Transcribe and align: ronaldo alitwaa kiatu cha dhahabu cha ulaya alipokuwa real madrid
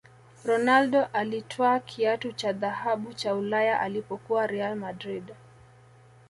ronaldo 0.45 1.03
alitwaa 1.13 1.79
kiatu 1.79 2.31
cha 2.33 2.53
dhahabu 2.53 3.13
cha 3.13 3.35
ulaya 3.35 3.79
alipokuwa 3.79 4.47
real 4.47 4.75
madrid 4.75 5.33